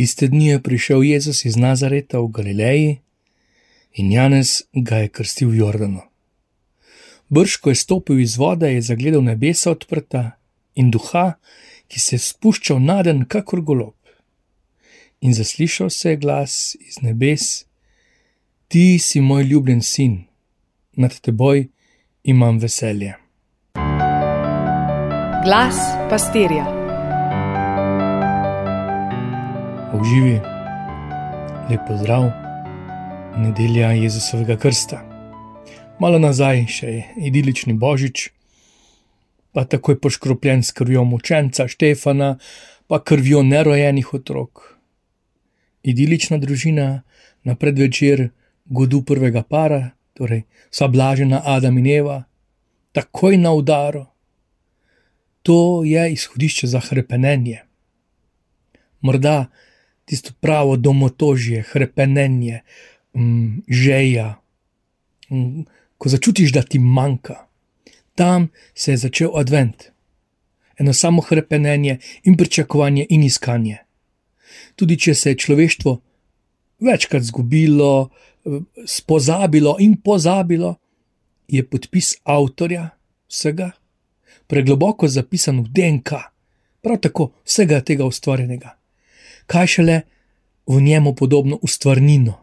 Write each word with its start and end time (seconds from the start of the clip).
Tiste 0.00 0.28
dni 0.28 0.46
je 0.46 0.62
prišel 0.62 1.02
Jezus 1.02 1.44
iz 1.44 1.56
Nazareta 1.56 2.18
v 2.24 2.28
Galileji 2.32 3.00
in 4.00 4.12
Janez 4.12 4.62
ga 4.72 4.96
je 5.04 5.08
krstil 5.12 5.50
v 5.50 5.60
Jordanu. 5.60 6.00
Brž, 7.28 7.60
ko 7.60 7.68
je 7.68 7.76
stopil 7.76 8.20
iz 8.24 8.38
vode, 8.40 8.64
je 8.72 8.80
zagledal 8.80 9.20
nebesa 9.20 9.68
odprta 9.76 10.40
in 10.72 10.88
duha, 10.88 11.36
ki 11.84 12.00
se 12.00 12.16
je 12.16 12.24
spuščal 12.30 12.80
naden, 12.80 13.28
kakor 13.28 13.60
golob. 13.60 13.92
In 15.20 15.36
zaslišal 15.36 15.92
se 15.92 16.16
je 16.16 16.16
glas 16.16 16.56
iz 16.80 17.02
nebes: 17.04 17.68
Ti 18.72 18.96
si 18.96 19.20
moj 19.20 19.44
ljubljen 19.52 19.84
sin, 19.84 20.24
nad 20.96 21.20
teboj 21.20 21.68
imam 22.24 22.56
veselje. 22.56 23.20
Glas 25.44 25.76
pastirja. 26.08 26.79
Uživi, 30.00 30.40
lep 31.70 31.80
pozdrav, 31.88 32.30
nedelja 33.36 33.92
Jezusovega 33.92 34.56
krsta. 34.56 35.00
Malo 36.00 36.18
nazaj 36.18 36.64
še 36.72 36.90
je 36.90 37.06
idilični 37.30 37.74
božič, 37.74 38.30
pa 39.52 39.64
takoj 39.64 40.00
poškropljen 40.00 40.62
s 40.62 40.72
krvjo 40.76 41.04
mučenca 41.04 41.68
Štefana, 41.68 42.36
pa 42.88 43.00
krvjo 43.04 43.42
nerojenih 43.42 44.14
otrok. 44.14 44.64
Idilična 45.82 46.38
družina 46.38 47.02
na 47.44 47.54
predvečer 47.54 48.30
godu 48.64 49.02
prvega 49.02 49.42
para, 49.42 49.90
torej 50.14 50.46
sva 50.70 50.88
blažena 50.88 51.42
Adam 51.44 51.78
in 51.78 51.90
Eva, 51.98 52.22
takoj 52.92 53.36
na 53.36 53.52
udaru 53.52 54.06
to 55.42 55.84
je 55.84 56.12
izhodišče 56.12 56.66
za 56.66 56.80
krepenje. 56.80 57.62
Morda 59.00 59.46
tisto 60.10 60.32
pravo 60.40 60.76
domotožje, 60.76 61.62
krepenje, 61.72 62.60
mm, 63.14 63.62
žeja, 63.68 64.40
mm, 65.30 65.62
ko 65.98 66.08
začutiš, 66.08 66.52
da 66.52 66.62
ti 66.62 66.78
manjka. 66.78 67.46
Tam 68.14 68.48
se 68.74 68.90
je 68.90 68.96
začel 68.96 69.36
advent, 69.38 69.84
eno 70.78 70.92
samo 70.92 71.22
krepenje 71.22 71.98
in 72.24 72.36
pričakovanje 72.36 73.06
in 73.08 73.22
iskanje. 73.22 73.76
Tudi 74.74 74.98
če 74.98 75.14
se 75.14 75.30
je 75.30 75.38
človeštvo 75.38 76.00
večkrat 76.80 77.22
zgubilo, 77.22 78.10
spozabilo 78.86 79.76
in 79.78 79.94
pozabilo, 80.02 80.74
je 81.48 81.62
podpis 81.62 82.16
avtorja 82.24 82.88
vsega 83.28 83.70
pregloboko 84.46 85.08
zapisan 85.08 85.62
v 85.62 85.70
DNK, 85.70 86.10
prav 86.82 86.98
tako 86.98 87.30
vsega 87.46 87.80
tega 87.80 88.04
ustvarjenega. 88.04 88.79
Kaj 89.50 89.66
šele 89.66 90.00
v 90.66 90.78
njemu 90.80 91.14
podobno 91.18 91.58
ustvarnino, 91.62 92.36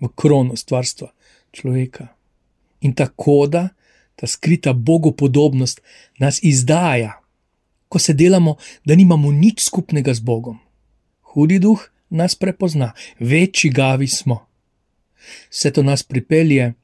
v 0.00 0.08
krono 0.14 0.56
stvarstva 0.56 1.10
človeka. 1.50 2.06
In 2.80 2.94
tako 2.94 3.46
da 3.50 3.68
ta 4.16 4.26
skrita 4.26 4.72
bogopodobnost 4.72 5.80
nas 6.18 6.38
izdaja, 6.42 7.18
ko 7.88 7.98
se 7.98 8.12
delamo, 8.12 8.56
da 8.84 8.94
nimamo 8.94 9.32
nič 9.32 9.64
skupnega 9.64 10.14
z 10.14 10.20
Bogom. 10.20 10.58
Hudi 11.34 11.58
duh 11.58 11.82
nas 12.08 12.34
prepozna, 12.34 12.92
večji 13.18 13.70
gavi 13.70 14.08
smo. 14.08 14.46
Vse 15.50 15.70
to 15.72 15.82
nas 15.82 16.02
pripelje 16.02 16.74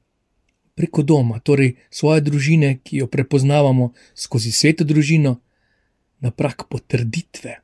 preko 0.74 1.02
doma, 1.02 1.38
torej 1.38 1.76
svoje 1.90 2.20
družine, 2.20 2.78
ki 2.84 2.96
jo 2.96 3.06
prepoznavamo 3.06 3.92
skozi 4.14 4.50
sveto 4.52 4.84
družino, 4.84 5.36
na 6.22 6.30
prak 6.30 6.68
potrditve. 6.70 7.56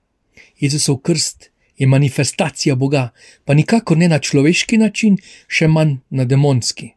Jezusov 0.61 1.01
krst 1.03 1.51
je 1.79 1.87
manifestacija 1.87 2.75
Boga, 2.75 3.11
pa 3.45 3.55
nikakor 3.55 3.99
ne 3.99 4.09
na 4.09 4.19
človeški 4.19 4.79
način, 4.79 5.19
še 5.49 5.69
manj 5.69 5.99
na 6.11 6.25
demonski. 6.25 6.93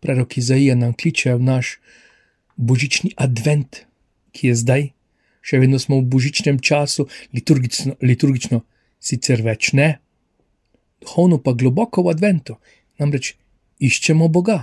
Prerok 0.00 0.38
Izaija 0.38 0.74
nam 0.74 0.94
kliče 0.96 1.34
v 1.34 1.42
naš 1.42 1.76
božični 2.56 3.12
advent, 3.16 3.84
ki 4.32 4.48
je 4.48 4.54
zdaj, 4.56 4.88
še 5.42 5.58
vedno 5.58 5.78
smo 5.78 6.00
v 6.00 6.08
božičnem 6.08 6.58
času, 6.58 7.06
liturgično, 7.34 7.98
liturgično 8.00 8.62
sicer 9.02 9.42
več 9.42 9.72
ne, 9.76 9.98
duhovno 11.02 11.38
pa 11.42 11.52
globoko 11.52 12.06
v 12.06 12.14
adventu, 12.14 12.56
namreč 12.98 13.34
iščemo 13.82 14.28
Boga. 14.28 14.62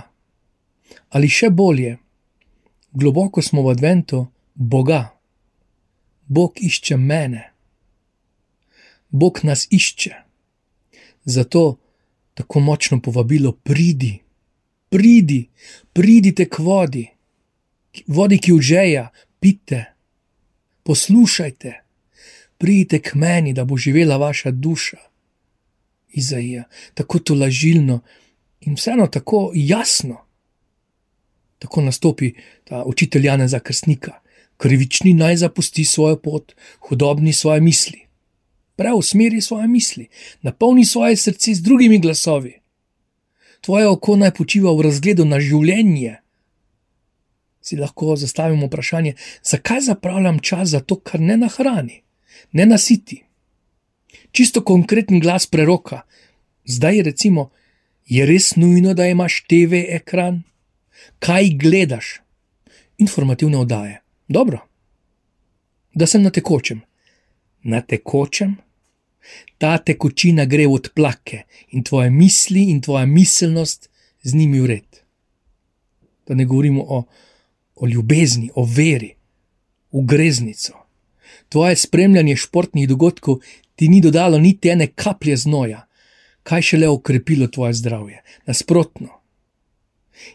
Ali 1.14 1.28
še 1.28 1.50
bolje, 1.50 1.98
globoko 2.92 3.42
smo 3.42 3.62
v 3.62 3.76
adventu 3.76 4.24
Boga. 4.54 5.12
Bog 6.26 6.58
išče 6.62 6.96
mene, 6.96 7.49
Bog 9.10 9.40
nas 9.42 9.66
išče. 9.70 10.14
Zato 11.24 11.78
tako 12.34 12.60
močno 12.60 13.00
povabilo, 13.00 13.52
pridi, 13.52 14.18
pridi, 14.88 15.48
pridite 15.92 16.48
k 16.48 16.58
vodi, 16.58 17.06
vodi, 18.06 18.38
ki 18.38 18.52
užeja, 18.52 19.08
pite, 19.40 19.84
poslušajte, 20.82 21.74
pridite 22.58 23.00
k 23.02 23.14
meni, 23.14 23.52
da 23.52 23.64
bo 23.64 23.76
živela 23.76 24.16
vaša 24.16 24.50
duša. 24.50 24.96
Izaija, 26.12 26.64
tako 26.94 27.18
to 27.18 27.34
lažilno 27.34 28.00
in 28.60 28.74
vseeno 28.74 29.06
tako 29.06 29.50
jasno. 29.54 30.24
Tako 31.58 31.82
nastopi 31.82 32.32
ta 32.64 32.82
učitelj 32.84 33.26
Jana 33.26 33.48
za 33.48 33.60
krstnika. 33.60 34.20
Krivični 34.56 35.14
naj 35.14 35.36
zapusti 35.36 35.84
svojo 35.84 36.16
pot, 36.16 36.52
hudobni 36.80 37.32
svoje 37.32 37.60
misli. 37.60 38.09
Preusmeri 38.80 39.42
svoje 39.44 39.68
misli, 39.68 40.06
napolni 40.42 40.86
svoje 40.88 41.16
srce 41.20 41.54
z 41.54 41.62
drugimi 41.62 41.98
glasovi. 42.00 42.54
Tvoje 43.60 43.88
oko 43.88 44.16
naj 44.16 44.32
počiva 44.38 44.72
v 44.72 44.88
razgledu 44.88 45.26
na 45.28 45.36
življenje. 45.40 46.16
Si 47.60 47.76
lahko 47.76 48.16
zastavimo 48.16 48.70
vprašanje, 48.70 49.14
zakaj 49.44 49.84
zapravljam 49.92 50.40
čas 50.40 50.72
za 50.72 50.80
to, 50.80 50.96
kar 50.96 51.20
ne 51.20 51.36
nahrani, 51.36 52.00
ne 52.56 52.66
nasiti. 52.66 53.20
Čisto 54.32 54.64
konkreten 54.64 55.20
glas 55.20 55.44
preroka. 55.46 56.06
Zdaj, 56.64 57.02
recimo, 57.12 57.50
je 58.08 58.24
res 58.26 58.54
nujno, 58.56 58.94
da 58.94 59.10
imaš 59.12 59.44
TV 59.44 59.84
ekran? 60.00 60.40
kaj 61.18 61.48
gledaš, 61.48 62.20
informativne 62.98 63.58
oddaje. 63.58 64.00
Dobro, 64.28 64.58
da 65.94 66.06
sem 66.06 66.22
na 66.22 66.30
tekočem. 66.30 66.80
Na 67.62 67.80
tekočem, 67.80 68.56
ta 69.58 69.78
tekočina 69.78 70.44
gre 70.44 70.66
v 70.66 70.72
odplake 70.78 71.42
in 71.70 71.84
tvoje 71.84 72.10
misli 72.10 72.70
in 72.70 72.80
tvoja 72.80 73.06
miselnost 73.06 73.90
z 74.22 74.34
njimi 74.34 74.60
ured. 74.60 75.00
Da 76.26 76.34
ne 76.34 76.44
govorimo 76.44 76.82
o, 76.82 77.04
o 77.74 77.86
ljubezni, 77.86 78.50
o 78.54 78.64
veri, 78.64 79.14
v 79.92 80.04
greznico. 80.06 80.72
Tvoje 81.48 81.76
spremljanje 81.76 82.36
športnih 82.36 82.88
dogodkov 82.88 83.40
ti 83.74 83.88
ni 83.88 84.00
dodalo 84.00 84.38
niti 84.38 84.68
ene 84.68 84.86
kaplje 84.86 85.36
znoja, 85.36 85.86
kaj 86.42 86.62
šele 86.62 86.88
okrepilo 86.88 87.46
tvoje 87.46 87.74
zdravje. 87.74 88.22
Nasprotno, 88.46 89.08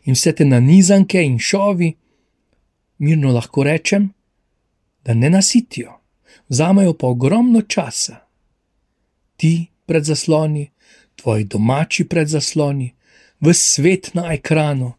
in 0.04 0.14
vse 0.14 0.34
te 0.36 0.46
nanizanke 0.46 1.24
in 1.24 1.40
šovi, 1.40 1.94
mirno 2.98 3.32
lahko 3.32 3.64
rečem, 3.64 4.10
da 5.06 5.14
ne 5.14 5.30
nasitijo, 5.30 6.00
vzamejo 6.50 6.94
pa 6.94 7.08
ogromno 7.08 7.62
časa. 7.62 8.25
Ti 9.36 9.68
pred 9.86 10.04
zasloni, 10.04 10.72
tvoji 11.16 11.44
domači 11.44 12.08
pred 12.08 12.28
zasloni, 12.28 12.94
v 13.40 13.54
svet 13.54 14.14
na 14.14 14.34
ekranu, 14.34 14.94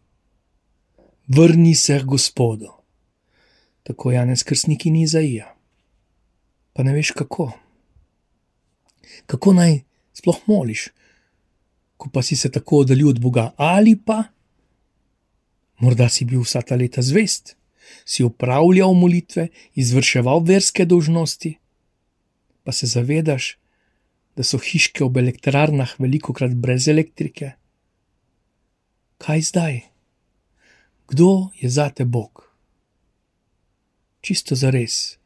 vrni 1.26 1.74
se 1.74 1.98
k 2.00 2.04
Gospodu. 2.04 2.72
Tako 3.82 4.10
Janez 4.12 4.42
Krstnik 4.42 4.86
in 4.86 4.96
Izaija. 4.96 5.54
Pa 6.72 6.82
ne 6.82 6.92
veš 6.92 7.10
kako. 7.10 7.52
Kako 9.26 9.52
naj 9.52 9.80
sploh 10.12 10.40
moliš, 10.46 10.88
ko 11.96 12.10
pa 12.12 12.22
si 12.22 12.36
se 12.36 12.50
tako 12.52 12.84
oddaljil 12.84 13.08
od 13.08 13.20
Boga, 13.20 13.52
ali 13.56 13.96
pa 13.96 14.22
Morda 15.78 16.08
si 16.08 16.24
bil 16.24 16.40
vsa 16.40 16.62
ta 16.62 16.76
leta 16.76 17.02
zvest, 17.02 17.56
si 18.04 18.24
upravljal 18.24 18.94
molitve, 18.96 19.48
izvrševal 19.74 20.40
verske 20.40 20.84
dolžnosti, 20.84 21.58
pa 22.64 22.72
se 22.72 22.86
zavedaš, 22.86 23.58
da 24.36 24.44
so 24.44 24.58
hiške 24.60 25.04
ob 25.04 25.16
elektrarnah 25.16 25.96
veliko 25.98 26.34
krat 26.36 26.54
brez 26.54 26.88
elektrike. 26.88 27.52
Kaj 29.18 29.40
zdaj? 29.48 29.80
Kdo 31.08 31.50
je 31.56 31.70
za 31.70 31.88
te 31.90 32.04
Bog? 32.04 32.44
Čisto 34.20 34.54
za 34.58 34.70
res, 34.70 35.16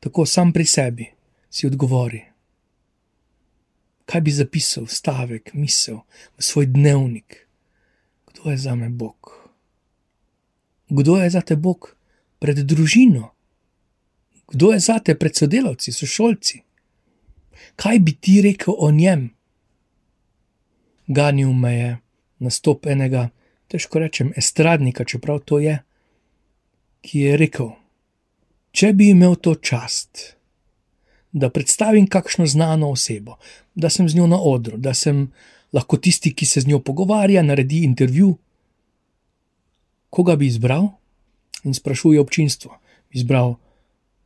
tako 0.00 0.26
sam 0.26 0.52
pri 0.52 0.66
sebi 0.66 1.06
si 1.50 1.66
odgovori. 1.66 2.24
Kaj 4.08 4.20
bi 4.20 4.32
zapisal, 4.32 4.86
stavek, 4.86 5.54
misel 5.54 6.02
v 6.36 6.42
svoj 6.42 6.66
dnevnik? 6.66 7.46
Kdo 8.32 8.50
je 8.50 8.58
za 8.58 8.74
me 8.74 8.88
Bog? 8.88 9.38
kdo 10.88 11.16
je 11.16 11.30
za 11.30 11.40
te 11.40 11.56
Bog 11.56 11.96
pred 12.38 12.58
družino, 12.58 13.30
kdo 14.48 14.72
je 14.72 14.80
za 14.80 14.98
te 14.98 15.14
pred 15.18 15.36
sodelavci, 15.36 15.92
sošolci. 15.92 16.62
Kaj 17.76 17.98
bi 17.98 18.12
ti 18.12 18.40
rekel 18.42 18.74
o 18.78 18.90
njem? 18.90 19.30
Ganil 21.08 21.52
me 21.52 21.72
je 21.74 21.90
nastop 22.38 22.86
enega, 22.86 23.28
težko 23.68 23.98
rečem, 23.98 24.32
estradnika, 24.36 25.04
čeprav 25.04 25.40
to 25.44 25.58
je, 25.58 25.78
ki 27.00 27.20
je 27.26 27.36
rekel: 27.36 27.70
Če 28.72 28.92
bi 28.92 29.10
imel 29.12 29.38
to 29.40 29.54
čast, 29.54 30.36
da 31.32 31.50
predstavim 31.50 32.06
kakšno 32.06 32.46
znano 32.46 32.90
osebo, 32.92 33.38
da 33.74 33.90
sem 33.90 34.08
z 34.08 34.16
njo 34.16 34.26
na 34.26 34.40
odru, 34.40 34.76
da 34.76 34.94
sem 34.94 35.28
lahko 35.72 35.96
tisti, 35.96 36.34
ki 36.34 36.46
se 36.46 36.60
z 36.60 36.68
njo 36.68 36.80
pogovarja, 36.80 37.42
naredi 37.42 37.82
intervju, 37.84 38.36
koga 40.10 40.36
bi 40.36 40.46
izbral? 40.46 40.88
In 41.64 41.74
sprašuje 41.74 42.20
občinstvo. 42.20 42.76
Izbral 43.12 43.56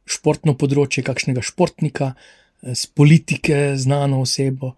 športno 0.05 0.55
področje, 0.59 1.05
kakšnega 1.07 1.43
športnika, 1.43 2.13
z 2.63 2.87
politike, 2.87 3.77
znano 3.77 4.23
osebo, 4.23 4.75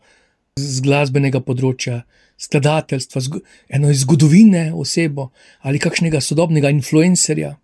z 0.57 0.81
glasbenega 0.85 1.41
področja, 1.45 2.03
skladateljstva, 2.41 3.23
eno 3.69 3.91
iz 3.93 4.03
zgodovine 4.03 4.73
osebo 4.75 5.29
ali 5.63 5.79
kakšnega 5.79 6.21
sodobnega 6.21 6.73
influencerja. 6.75 7.55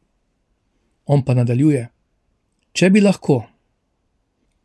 On 1.11 1.25
pa 1.25 1.35
nadaljuje: 1.35 1.89
Če 2.73 2.91
bi 2.91 3.03
lahko, 3.03 3.41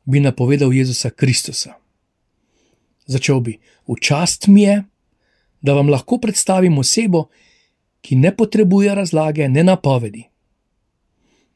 bi 0.06 0.22
napovedal 0.22 0.74
Jezusa 0.74 1.10
Kristusa. 1.10 1.74
Začel 3.08 3.42
bi: 3.42 3.58
V 3.88 3.98
čast 4.02 4.48
mi 4.48 4.66
je, 4.66 4.84
da 5.62 5.74
vam 5.74 5.90
lahko 5.90 6.20
predstavim 6.22 6.78
osebo, 6.78 7.28
ki 8.06 8.16
ne 8.22 8.30
potrebuje 8.36 8.96
razlage, 8.96 9.48
ne 9.50 9.64
napovedi. 9.64 10.28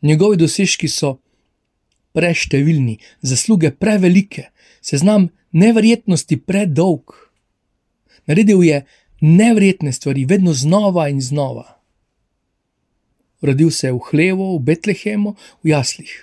Njegovi 0.01 0.37
dosežki 0.37 0.87
so 0.87 1.19
preštevilni, 2.13 2.97
zasluge 3.21 3.71
prevelike, 3.71 4.49
seznam 4.81 5.29
neverjetnosti 5.51 6.37
predolg. 6.37 7.13
Naredil 8.25 8.63
je 8.63 8.85
neverjetne 9.21 9.93
stvari, 9.93 10.25
vedno 10.25 10.53
znova 10.53 11.09
in 11.09 11.21
znova. 11.21 11.79
Rodil 13.41 13.71
se 13.71 13.87
je 13.87 13.93
v 13.93 13.99
Hlevu, 14.11 14.57
v 14.57 14.63
Betlehemu, 14.63 15.35
v 15.63 15.69
Jaslih. 15.69 16.13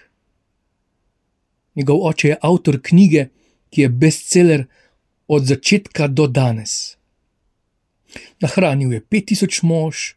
Njegov 1.77 2.05
oče 2.09 2.29
je 2.29 2.37
avtor 2.41 2.81
knjige, 2.83 3.29
ki 3.71 3.83
je 3.83 3.89
bestseller 3.89 4.67
od 5.29 5.45
začetka 5.45 6.09
do 6.09 6.27
danes. 6.27 6.97
Nahranil 8.41 8.93
je 8.93 9.01
5000 9.01 9.65
mož, 9.65 10.15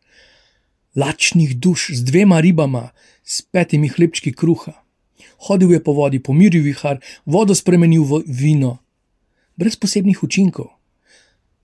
lačnih 0.96 1.58
duš 1.58 1.90
z 1.92 2.04
dvema 2.04 2.40
ribama, 2.40 2.90
s 3.24 3.42
petimi 3.42 3.90
hlebčki 3.90 4.34
kruha. 4.34 4.74
Hodil 5.48 5.74
je 5.74 5.84
po 5.84 5.94
vodi, 5.94 6.20
pomiril 6.20 6.64
vihar, 6.64 7.00
vodo 7.26 7.56
spremenil 7.56 8.04
v 8.04 8.24
vino, 8.28 8.78
brez 9.56 9.76
posebnih 9.76 10.24
učinkov, 10.24 10.70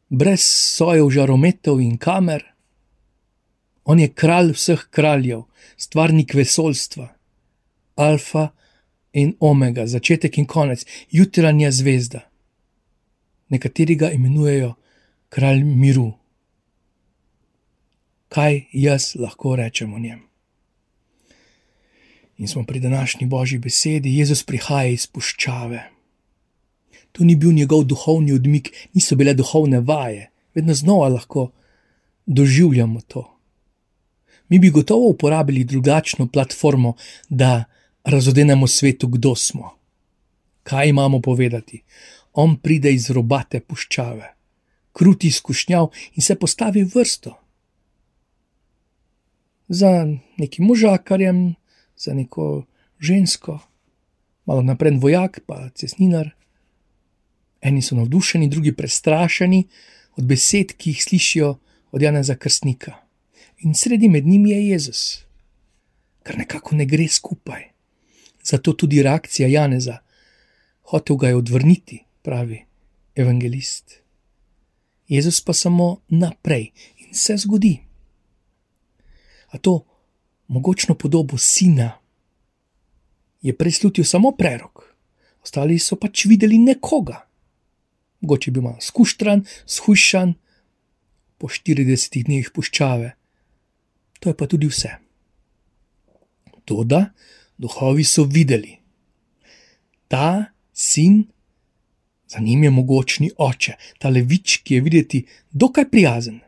brez 0.10 0.44
sojev 0.44 1.10
žarometov 1.12 1.82
in 1.82 1.98
kamer. 1.98 2.44
On 3.86 4.00
je 4.00 4.10
kralj 4.10 4.54
vseh 4.56 4.88
kraljev, 4.90 5.46
stvarnik 5.78 6.34
vesolstva, 6.34 7.08
alfa 7.96 8.50
in 9.14 9.36
omega, 9.40 9.88
začetek 9.88 10.38
in 10.38 10.46
konec, 10.46 10.86
jutranja 11.12 11.72
zvezda. 11.72 12.26
Nekateri 13.50 13.96
ga 13.96 14.12
imenujejo 14.12 14.74
kralj 15.30 15.64
miru. 15.64 16.14
Kaj 18.28 18.66
jaz 18.74 19.14
lahko 19.16 19.56
rečem 19.56 19.94
o 19.94 20.00
njem? 20.00 20.26
In 22.38 22.48
smo 22.48 22.64
pri 22.64 22.80
današnji 22.80 23.28
božji 23.28 23.60
besedi, 23.60 24.18
Jezus 24.18 24.44
prihaja 24.44 24.90
iz 24.92 25.08
puščave. 25.08 25.84
To 27.12 27.24
ni 27.24 27.36
bil 27.36 27.54
njegov 27.54 27.84
duhovni 27.84 28.34
odmik, 28.34 28.72
niso 28.94 29.16
bile 29.16 29.34
duhovne 29.34 29.80
vaje, 29.80 30.32
vedno 30.56 30.74
znova 30.74 31.08
lahko 31.10 31.52
doživljamo 32.26 33.02
to. 33.02 33.32
Mi 34.50 34.60
bi 34.60 34.70
gotovo 34.70 35.10
uporabili 35.10 35.64
drugačno 35.64 36.28
platformo, 36.28 36.94
da 37.30 37.64
razodenemo 38.04 38.68
svetu, 38.68 39.08
kdo 39.08 39.36
smo. 39.36 39.72
Kaj 40.64 40.90
imamo 40.90 41.22
povedati? 41.22 41.84
On 42.34 42.58
pride 42.58 42.94
iz 42.94 43.10
robate 43.10 43.60
puščave, 43.60 44.34
kruti 44.94 45.28
izkušnjav 45.28 45.88
in 46.16 46.24
se 46.24 46.36
postavi 46.36 46.84
vrsto. 46.84 47.40
Za 49.68 50.08
nekim 50.38 50.66
možakarjem, 50.66 51.56
za 51.98 52.14
neko 52.14 52.66
žensko, 53.00 53.60
malo 54.46 54.62
naprej 54.62 54.98
vojak, 55.00 55.40
pa 55.48 55.70
cesninar. 55.76 56.30
Eni 57.62 57.82
so 57.82 57.96
navdušeni, 57.96 58.48
drugi 58.48 58.76
prestrašeni 58.76 59.68
od 60.16 60.26
besed, 60.26 60.76
ki 60.78 60.90
jih 60.90 61.04
slišijo 61.04 61.56
od 61.92 62.02
Jana 62.02 62.22
Krstnika. 62.40 62.94
In 63.58 63.74
sredi 63.74 64.10
med 64.10 64.28
njimi 64.28 64.52
je 64.52 64.68
Jezus, 64.68 65.26
kar 66.24 66.38
nekako 66.38 66.76
ne 66.76 66.86
gre 66.86 67.08
skupaj. 67.08 67.64
Zato 68.44 68.74
tudi 68.74 69.04
reakcija 69.04 69.48
Janeza, 69.48 69.98
hotel 70.82 71.16
ga 71.16 71.28
je 71.28 71.36
odvrniti, 71.36 72.04
pravi 72.22 72.66
evangelist. 73.16 74.02
Jezus 75.08 75.42
pa 75.42 75.54
samo 75.54 76.02
naprej 76.08 76.72
in 76.98 77.14
se 77.14 77.38
zgodi. 77.38 77.80
A 79.48 79.58
to 79.58 79.86
mogočno 80.48 80.96
podobo 80.96 81.38
sina, 81.38 81.98
je 83.42 83.56
preslutil 83.58 84.06
samo 84.06 84.32
prerok, 84.32 84.96
ostali 85.44 85.80
so 85.80 85.96
pač 85.96 86.26
videli 86.26 86.58
nekoga. 86.58 87.22
Mogoče 88.22 88.52
bi 88.52 88.62
bil 88.62 88.80
skuštran, 88.82 89.46
shujšan, 89.66 90.34
po 91.38 91.52
40 91.52 92.24
dneh 92.26 92.48
puščave. 92.50 93.12
To 94.20 94.32
je 94.32 94.38
pa 94.38 94.48
tudi 94.48 94.70
vse. 94.72 94.96
Toda 96.66 97.12
duhovi 97.62 98.04
so 98.04 98.26
videli, 98.26 98.80
ta 100.10 100.52
sin, 100.74 101.26
za 102.28 102.42
njim 102.42 102.64
je 102.64 102.72
mogočni 102.74 103.30
oče, 103.38 103.76
ta 104.00 104.10
levič, 104.10 104.64
ki 104.66 104.80
je 104.80 104.82
videti 104.82 105.22
dokaj 105.52 105.90
prijazen, 105.92 106.40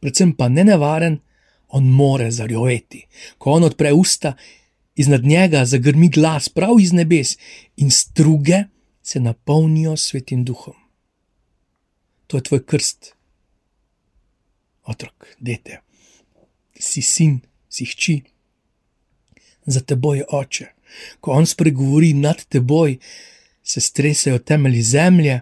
predvsem 0.00 0.32
pa 0.32 0.48
ne 0.48 0.64
nevaren, 0.64 1.20
on 1.68 1.84
more 1.84 2.30
zarjoveti. 2.30 3.06
Ko 3.38 3.50
on 3.50 3.64
odpre 3.64 3.92
usta, 3.92 4.34
iznad 4.94 5.24
njega 5.24 5.64
zagrmi 5.64 6.08
glas 6.08 6.48
prav 6.48 6.80
iz 6.80 6.92
nebes 6.92 7.36
in 7.76 7.90
struge 7.90 8.64
se 9.02 9.20
napolnijo 9.20 9.96
svetim 9.96 10.44
duhom. 10.44 10.74
To 12.26 12.36
je 12.36 12.42
tvoj 12.42 12.64
krst, 12.66 13.14
otrok, 14.84 15.26
dete, 15.38 15.80
si 16.78 17.02
sin, 17.02 17.40
si 17.68 17.84
hči, 17.84 18.22
za 19.66 19.80
teboj 19.80 20.18
je 20.18 20.24
oče. 20.30 20.66
Ko 21.20 21.30
on 21.30 21.46
spregovori 21.46 22.12
nad 22.12 22.44
teboj, 22.44 22.98
se 23.62 23.80
stresajo 23.80 24.38
temelji 24.38 24.82
zemlje 24.82 25.40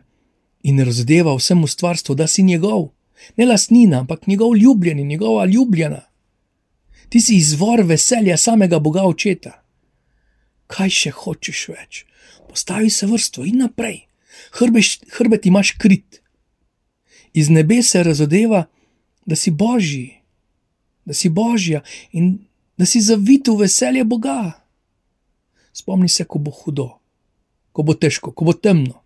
in 0.62 0.80
razdeva 0.80 1.34
vsemu 1.36 1.66
stvarstvu, 1.66 2.14
da 2.14 2.26
si 2.26 2.42
njegov. 2.42 2.88
Ne 3.36 3.46
lastnina, 3.46 4.00
ampak 4.00 4.26
njegov 4.26 4.56
ljubljeni, 4.56 5.04
njegova 5.04 5.44
ljubljena 5.46 6.00
ti 7.14 7.20
si 7.20 7.36
izvor 7.36 7.84
veselja 7.86 8.34
samega 8.36 8.78
Boga 8.82 9.04
očeta. 9.06 9.52
Kaj 10.66 10.90
še 10.90 11.10
hočeš 11.14 11.58
več? 11.70 11.98
Postavi 12.48 12.88
se 12.90 13.06
vrsto 13.06 13.44
in 13.46 13.60
naprej, 13.62 14.00
hrbet 14.58 15.44
imaš 15.46 15.76
krit. 15.78 16.18
Iz 17.30 17.52
nebe 17.54 17.76
se 17.86 18.02
razodeva, 18.02 18.64
da 19.30 19.38
si 19.38 19.52
božji, 19.54 20.08
da 21.06 21.14
si 21.14 21.30
božja 21.30 21.84
in 22.10 22.32
da 22.74 22.82
si 22.82 22.98
zavit 22.98 23.46
v 23.46 23.60
veselje 23.60 24.02
Boga. 24.02 24.58
Spomni 25.70 26.10
se, 26.10 26.26
ko 26.26 26.40
bo 26.42 26.50
hudo, 26.50 26.88
ko 27.70 27.84
bo 27.86 27.94
težko, 27.94 28.32
ko 28.34 28.48
bo 28.48 28.56
temno. 28.58 29.04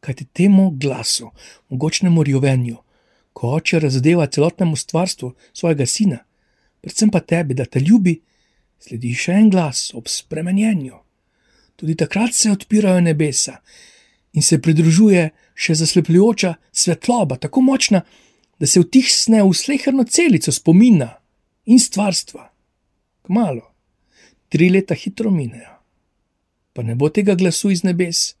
Kaj 0.00 0.22
ti 0.22 0.24
temu 0.24 0.70
glasu, 0.72 1.28
mogočnemu 1.68 2.24
rjovenju, 2.24 2.80
ko 3.36 3.52
oče 3.60 3.82
razdeva 3.84 4.24
celotnemu 4.32 4.72
stvarstvu 4.72 5.34
svojega 5.52 5.84
sina, 5.84 6.22
predvsem 6.80 7.10
pa 7.10 7.20
tebi, 7.20 7.54
da 7.54 7.64
te 7.64 7.80
ljubi, 7.80 8.18
sledi 8.78 9.14
še 9.14 9.34
en 9.34 9.50
glas 9.50 9.90
ob 9.94 10.08
spremenjenju. 10.08 10.96
Tudi 11.78 11.94
takrat 11.94 12.34
se 12.34 12.50
odpirajo 12.50 13.00
nebesa 13.00 13.58
in 14.34 14.42
se 14.42 14.60
pridružuje 14.62 15.28
še 15.58 15.74
zaslepljujoča 15.78 16.54
svetloba, 16.72 17.38
tako 17.38 17.62
močna, 17.62 18.02
da 18.58 18.66
se 18.66 18.82
vtihne 18.82 19.42
v 19.42 19.54
sleherno 19.54 20.04
celico 20.04 20.52
spomina 20.52 21.12
in 21.66 21.78
stvarstva. 21.78 22.48
Kmalo, 23.26 23.64
tri 24.48 24.70
leta 24.70 24.94
hitro 24.94 25.30
minejo, 25.30 25.74
pa 26.72 26.82
ne 26.82 26.94
bo 26.94 27.10
tega 27.10 27.34
glasu 27.38 27.70
iz 27.70 27.84
nebes, 27.86 28.34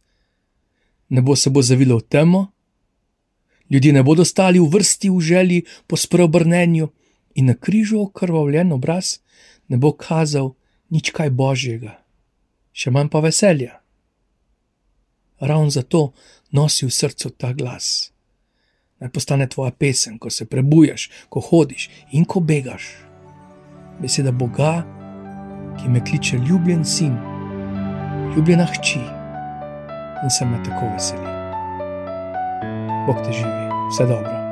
ne 1.08 1.22
bo 1.22 1.36
se 1.36 1.50
bo 1.50 1.62
zavilo 1.62 1.98
v 1.98 2.06
temo, 2.08 2.42
ljudje 3.70 3.92
ne 3.92 4.02
bodo 4.02 4.24
stali 4.24 4.58
v 4.58 4.68
vrsti 4.68 5.10
v 5.10 5.20
želji 5.20 5.64
po 5.86 5.96
spreobrnenju 5.96 6.88
in 7.38 7.46
na 7.46 7.54
križu 7.54 8.00
okrvavljen 8.02 8.72
obraz 8.72 9.18
ne 9.68 9.76
bo 9.76 9.92
kazal 9.92 10.56
nič 10.90 11.12
kaj 11.14 11.30
božjega, 11.30 11.94
še 12.72 12.90
manj 12.90 13.12
pa 13.14 13.22
veselja. 13.22 13.78
ravno 15.40 15.70
zato 15.70 16.12
nosi 16.50 16.86
v 16.86 16.90
srcu 16.90 17.30
ta 17.30 17.52
glas. 17.52 18.10
Naj 18.98 19.10
postane 19.14 19.46
tvoja 19.46 19.70
pesem, 19.70 20.18
ko 20.18 20.30
se 20.30 20.44
prebujaš, 20.44 21.10
ko 21.28 21.40
hodiš 21.40 21.90
in 22.10 22.24
ko 22.24 22.40
begaš. 22.40 22.88
Beseda 24.02 24.32
Boga, 24.32 24.82
ki 25.78 25.88
me 25.88 26.02
kliče 26.04 26.40
ljubljen 26.48 26.84
sin, 26.84 27.14
ljubljena 28.36 28.66
hči 28.66 28.98
in 30.24 30.30
se 30.30 30.44
me 30.44 30.58
tako 30.64 30.90
veseli. 30.90 31.30
Bog 33.06 33.22
te 33.22 33.32
živi, 33.32 33.70
vse 33.92 34.06
dobro. 34.10 34.47